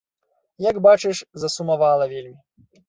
Як 0.69 0.75
бачыш, 0.87 1.21
засумавала 1.45 2.05
вельмі. 2.17 2.37